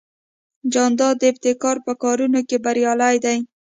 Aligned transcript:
جانداد 0.73 1.15
د 1.19 1.23
ابتکار 1.31 1.77
په 1.85 1.93
کارونو 2.03 2.39
کې 2.47 2.57
بریالی 2.65 3.15
دی. 3.25 3.37